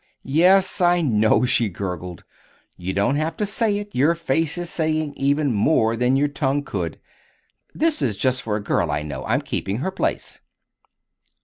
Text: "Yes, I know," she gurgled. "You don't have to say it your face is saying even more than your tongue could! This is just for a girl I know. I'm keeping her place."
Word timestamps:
"Yes, 0.33 0.81
I 0.81 1.01
know," 1.01 1.45
she 1.45 1.69
gurgled. 1.69 2.23
"You 2.75 2.91
don't 2.91 3.17
have 3.17 3.37
to 3.37 3.45
say 3.45 3.77
it 3.77 3.93
your 3.93 4.15
face 4.15 4.57
is 4.57 4.67
saying 4.67 5.13
even 5.15 5.53
more 5.53 5.95
than 5.95 6.15
your 6.15 6.27
tongue 6.27 6.63
could! 6.63 6.99
This 7.75 8.01
is 8.01 8.17
just 8.17 8.41
for 8.41 8.55
a 8.55 8.63
girl 8.63 8.89
I 8.89 9.03
know. 9.03 9.23
I'm 9.25 9.43
keeping 9.43 9.77
her 9.77 9.91
place." 9.91 10.41